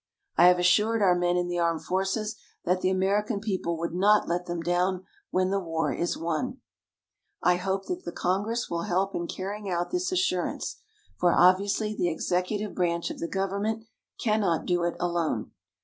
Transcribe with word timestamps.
I 0.35 0.47
have 0.47 0.57
assured 0.57 1.03
our 1.03 1.13
men 1.13 1.37
in 1.37 1.47
the 1.47 1.59
armed 1.59 1.85
forces 1.85 2.35
that 2.65 2.81
the 2.81 2.89
American 2.89 3.39
people 3.39 3.77
would 3.77 3.93
not 3.93 4.27
let 4.27 4.47
them 4.47 4.61
down 4.61 5.05
when 5.29 5.51
the 5.51 5.59
war 5.59 5.93
is 5.93 6.17
won. 6.17 6.59
I 7.43 7.57
hope 7.57 7.85
that 7.85 8.03
the 8.03 8.11
Congress 8.11 8.67
will 8.67 8.81
help 8.85 9.13
in 9.13 9.27
carrying 9.27 9.69
out 9.69 9.91
this 9.91 10.11
assurance, 10.11 10.77
for 11.19 11.31
obviously 11.37 11.95
the 11.95 12.09
executive 12.09 12.73
branch 12.73 13.11
of 13.11 13.19
the 13.19 13.27
government 13.27 13.85
cannot 14.19 14.65
do 14.65 14.83
it 14.85 14.95
alone. 14.99 15.51